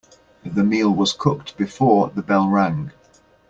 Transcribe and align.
The 0.43 0.63
meal 0.63 0.89
was 0.89 1.13
cooked 1.13 1.55
before 1.57 2.09
the 2.09 2.23
bell 2.23 2.47
rang. 2.49 2.91